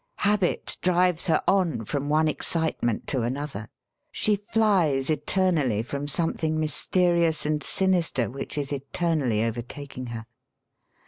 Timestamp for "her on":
1.27-1.85